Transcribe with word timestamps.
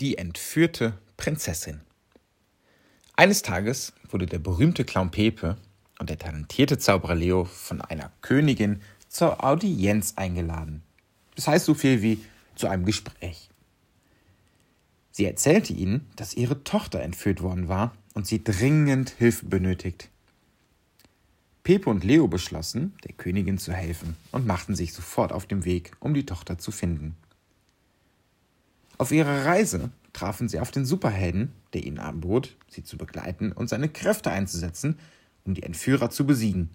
Die 0.00 0.18
entführte 0.18 0.98
Prinzessin. 1.16 1.80
Eines 3.14 3.42
Tages 3.42 3.92
wurde 4.10 4.26
der 4.26 4.40
berühmte 4.40 4.84
Clown 4.84 5.12
Pepe 5.12 5.56
und 6.00 6.10
der 6.10 6.18
talentierte 6.18 6.78
Zauberer 6.78 7.14
Leo 7.14 7.44
von 7.44 7.80
einer 7.80 8.10
Königin 8.20 8.82
zur 9.08 9.44
Audienz 9.44 10.14
eingeladen. 10.16 10.82
Das 11.36 11.46
heißt 11.46 11.64
so 11.64 11.74
viel 11.74 12.02
wie 12.02 12.18
zu 12.56 12.66
einem 12.66 12.84
Gespräch. 12.84 13.50
Sie 15.12 15.26
erzählte 15.26 15.72
ihnen, 15.72 16.10
dass 16.16 16.34
ihre 16.34 16.64
Tochter 16.64 17.00
entführt 17.00 17.40
worden 17.40 17.68
war 17.68 17.94
und 18.14 18.26
sie 18.26 18.42
dringend 18.42 19.10
Hilfe 19.10 19.46
benötigt. 19.46 20.10
Pepe 21.62 21.88
und 21.88 22.02
Leo 22.02 22.26
beschlossen, 22.26 22.94
der 23.04 23.12
Königin 23.12 23.58
zu 23.58 23.72
helfen 23.72 24.16
und 24.32 24.44
machten 24.44 24.74
sich 24.74 24.92
sofort 24.92 25.30
auf 25.30 25.46
den 25.46 25.64
Weg, 25.64 25.92
um 26.00 26.14
die 26.14 26.26
Tochter 26.26 26.58
zu 26.58 26.72
finden. 26.72 27.14
Auf 28.96 29.10
ihrer 29.10 29.44
Reise 29.44 29.90
trafen 30.12 30.48
sie 30.48 30.60
auf 30.60 30.70
den 30.70 30.84
Superhelden, 30.84 31.52
der 31.72 31.84
ihnen 31.84 31.98
anbot, 31.98 32.56
sie 32.68 32.84
zu 32.84 32.96
begleiten 32.96 33.52
und 33.52 33.68
seine 33.68 33.88
Kräfte 33.88 34.30
einzusetzen, 34.30 34.98
um 35.44 35.54
die 35.54 35.64
Entführer 35.64 36.10
zu 36.10 36.26
besiegen. 36.26 36.70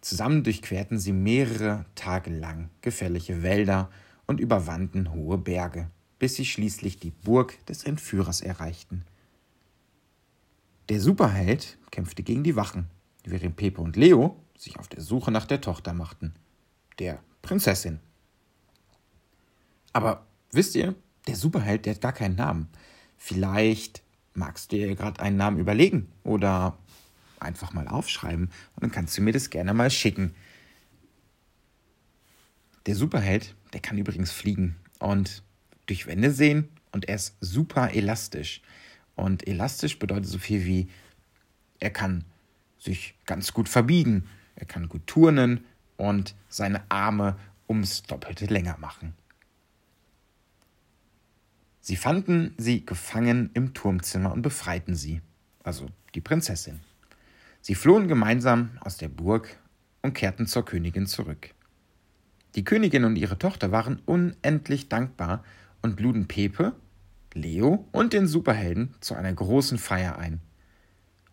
Zusammen 0.00 0.44
durchquerten 0.44 0.98
sie 0.98 1.12
mehrere 1.12 1.86
Tage 1.94 2.30
lang 2.30 2.70
gefährliche 2.82 3.42
Wälder 3.42 3.90
und 4.26 4.38
überwanden 4.38 5.12
hohe 5.12 5.38
Berge, 5.38 5.90
bis 6.18 6.36
sie 6.36 6.44
schließlich 6.44 6.98
die 6.98 7.10
Burg 7.10 7.64
des 7.66 7.84
Entführers 7.84 8.40
erreichten. 8.40 9.04
Der 10.88 11.00
Superheld 11.00 11.78
kämpfte 11.90 12.22
gegen 12.22 12.44
die 12.44 12.56
Wachen, 12.56 12.86
während 13.24 13.56
Pepe 13.56 13.80
und 13.80 13.96
Leo 13.96 14.36
sich 14.56 14.78
auf 14.78 14.88
der 14.88 15.00
Suche 15.00 15.30
nach 15.30 15.46
der 15.46 15.60
Tochter 15.60 15.94
machten, 15.94 16.34
der 16.98 17.20
Prinzessin. 17.42 17.98
Aber 19.94 20.26
Wisst 20.54 20.76
ihr, 20.76 20.94
der 21.26 21.34
Superheld, 21.34 21.84
der 21.84 21.94
hat 21.94 22.00
gar 22.00 22.12
keinen 22.12 22.36
Namen. 22.36 22.68
Vielleicht 23.16 24.02
magst 24.34 24.70
du 24.70 24.76
dir 24.76 24.94
gerade 24.94 25.20
einen 25.20 25.36
Namen 25.36 25.58
überlegen 25.58 26.12
oder 26.22 26.78
einfach 27.40 27.72
mal 27.72 27.88
aufschreiben 27.88 28.46
und 28.46 28.82
dann 28.82 28.92
kannst 28.92 29.18
du 29.18 29.22
mir 29.22 29.32
das 29.32 29.50
gerne 29.50 29.74
mal 29.74 29.90
schicken. 29.90 30.32
Der 32.86 32.94
Superheld, 32.94 33.56
der 33.72 33.80
kann 33.80 33.98
übrigens 33.98 34.30
fliegen 34.30 34.76
und 35.00 35.42
durch 35.86 36.06
Wände 36.06 36.30
sehen 36.30 36.68
und 36.92 37.08
er 37.08 37.16
ist 37.16 37.36
super 37.40 37.92
elastisch. 37.92 38.62
Und 39.16 39.48
elastisch 39.48 39.98
bedeutet 39.98 40.26
so 40.26 40.38
viel 40.38 40.64
wie, 40.64 40.88
er 41.80 41.90
kann 41.90 42.24
sich 42.78 43.16
ganz 43.26 43.52
gut 43.52 43.68
verbiegen, 43.68 44.28
er 44.54 44.66
kann 44.66 44.88
gut 44.88 45.06
turnen 45.08 45.64
und 45.96 46.36
seine 46.48 46.88
Arme 46.90 47.36
ums 47.68 48.02
Doppelte 48.04 48.46
länger 48.46 48.76
machen. 48.78 49.14
Sie 51.86 51.96
fanden 51.96 52.54
sie 52.56 52.86
gefangen 52.86 53.50
im 53.52 53.74
Turmzimmer 53.74 54.32
und 54.32 54.40
befreiten 54.40 54.94
sie, 54.94 55.20
also 55.62 55.86
die 56.14 56.22
Prinzessin. 56.22 56.80
Sie 57.60 57.74
flohen 57.74 58.08
gemeinsam 58.08 58.78
aus 58.80 58.96
der 58.96 59.10
Burg 59.10 59.58
und 60.00 60.14
kehrten 60.14 60.46
zur 60.46 60.64
Königin 60.64 61.06
zurück. 61.06 61.50
Die 62.54 62.64
Königin 62.64 63.04
und 63.04 63.16
ihre 63.16 63.38
Tochter 63.38 63.70
waren 63.70 64.00
unendlich 64.06 64.88
dankbar 64.88 65.44
und 65.82 66.00
luden 66.00 66.26
Pepe, 66.26 66.72
Leo 67.34 67.86
und 67.92 68.14
den 68.14 68.28
Superhelden 68.28 68.94
zu 69.00 69.14
einer 69.14 69.34
großen 69.34 69.76
Feier 69.76 70.16
ein, 70.16 70.40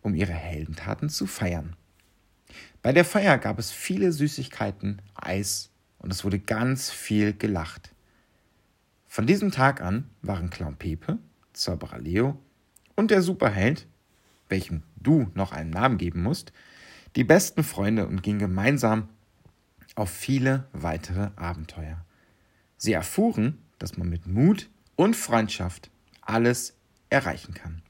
um 0.01 0.15
ihre 0.15 0.33
Heldentaten 0.33 1.07
zu 1.07 1.27
feiern. 1.27 1.77
Bei 2.81 2.91
der 2.91 3.05
Feier 3.05 3.37
gab 3.37 3.57
es 3.57 3.71
viele 3.71 4.11
Süßigkeiten, 4.11 5.01
Eis 5.15 5.69
und 5.97 6.11
es 6.11 6.25
wurde 6.25 6.39
ganz 6.39 6.91
viel 6.91 7.31
gelacht. 7.31 7.91
Von 9.13 9.27
diesem 9.27 9.51
Tag 9.51 9.81
an 9.81 10.09
waren 10.21 10.49
Clown 10.49 10.77
Pepe, 10.77 11.17
Zauberer 11.51 11.99
Leo 11.99 12.41
und 12.95 13.11
der 13.11 13.21
Superheld, 13.21 13.85
welchem 14.47 14.83
du 14.95 15.29
noch 15.33 15.51
einen 15.51 15.69
Namen 15.69 15.97
geben 15.97 16.23
musst, 16.23 16.53
die 17.17 17.25
besten 17.25 17.65
Freunde 17.65 18.07
und 18.07 18.23
gingen 18.23 18.39
gemeinsam 18.39 19.09
auf 19.95 20.09
viele 20.09 20.69
weitere 20.71 21.31
Abenteuer. 21.35 22.05
Sie 22.77 22.93
erfuhren, 22.93 23.57
dass 23.79 23.97
man 23.97 24.07
mit 24.07 24.27
Mut 24.27 24.69
und 24.95 25.17
Freundschaft 25.17 25.91
alles 26.21 26.77
erreichen 27.09 27.53
kann. 27.53 27.81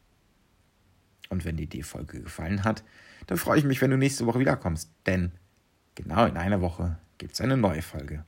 Und 1.30 1.46
wenn 1.46 1.56
dir 1.56 1.68
die 1.68 1.84
Folge 1.84 2.24
gefallen 2.24 2.64
hat, 2.64 2.84
dann 3.28 3.38
freue 3.38 3.60
ich 3.60 3.64
mich, 3.64 3.80
wenn 3.80 3.92
du 3.92 3.98
nächste 3.98 4.26
Woche 4.26 4.40
wiederkommst, 4.40 4.90
denn 5.06 5.34
genau 5.94 6.26
in 6.26 6.38
einer 6.38 6.62
Woche 6.62 6.98
gibt 7.20 7.34
es 7.34 7.42
eine 7.42 7.58
neue 7.58 7.84
Folge. 7.84 8.26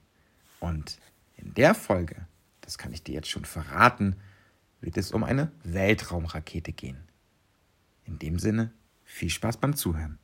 Und 0.60 1.00
in 1.38 1.56
der 1.56 1.74
Folge 1.74 2.28
das 2.64 2.78
kann 2.78 2.94
ich 2.94 3.04
dir 3.04 3.14
jetzt 3.14 3.30
schon 3.30 3.46
verraten, 3.46 4.16
wird 4.82 4.98
es 4.98 5.12
um 5.12 5.24
eine 5.24 5.52
Weltraumrakete 5.64 6.72
gehen. 6.72 7.08
In 8.06 8.20
dem 8.20 8.40
Sinne, 8.40 8.72
viel 9.04 9.30
Spaß 9.30 9.58
beim 9.58 9.76
Zuhören. 9.76 10.20